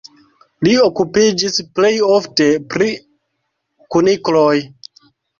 [0.67, 2.87] Li okupiĝis plej ofte pri
[3.97, 4.57] kunikloj.